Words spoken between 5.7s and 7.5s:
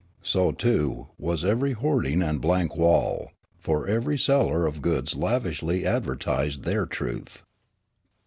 advertised their" truth."